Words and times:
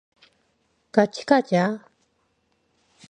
같이 0.91 1.25
가자. 1.27 1.85